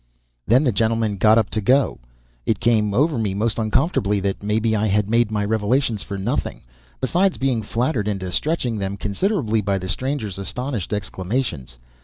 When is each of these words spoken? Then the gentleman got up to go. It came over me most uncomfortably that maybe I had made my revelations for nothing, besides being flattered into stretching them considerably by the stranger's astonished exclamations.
Then 0.47 0.63
the 0.63 0.71
gentleman 0.71 1.17
got 1.17 1.37
up 1.37 1.51
to 1.51 1.61
go. 1.61 1.99
It 2.47 2.59
came 2.59 2.91
over 2.91 3.19
me 3.19 3.35
most 3.35 3.59
uncomfortably 3.59 4.19
that 4.21 4.41
maybe 4.41 4.75
I 4.75 4.87
had 4.87 5.07
made 5.07 5.29
my 5.29 5.45
revelations 5.45 6.01
for 6.01 6.17
nothing, 6.17 6.63
besides 6.99 7.37
being 7.37 7.61
flattered 7.61 8.07
into 8.07 8.31
stretching 8.31 8.79
them 8.79 8.97
considerably 8.97 9.61
by 9.61 9.77
the 9.77 9.87
stranger's 9.87 10.39
astonished 10.39 10.91
exclamations. 10.91 11.77